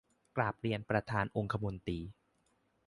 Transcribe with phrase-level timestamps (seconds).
[0.37, 1.99] กราบเรียนประธานองคมนตรี